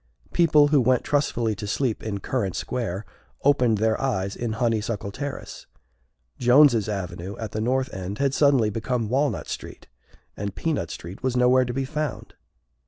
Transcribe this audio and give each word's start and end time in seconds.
People 0.33 0.69
who 0.69 0.81
went 0.81 1.03
trustfully 1.03 1.53
to 1.55 1.67
sleep 1.67 2.01
in 2.01 2.21
Currant 2.21 2.55
Square 2.55 3.05
opened 3.43 3.77
their 3.77 4.01
eyes 4.01 4.35
in 4.35 4.53
Honeysuckle 4.53 5.11
Terrace. 5.11 5.67
Jones's 6.39 6.89
Avenue 6.89 7.37
at 7.37 7.51
the 7.51 7.61
north 7.61 7.93
end 7.93 8.17
had 8.17 8.33
suddenly 8.33 8.71
become 8.71 9.09
Walnut 9.09 9.47
Street, 9.47 9.85
and 10.35 10.55
Peanut 10.55 10.89
Street 10.89 11.21
was 11.21 11.37
nowhere 11.37 11.65
to 11.65 11.73
be 11.75 11.85
found. 11.85 12.33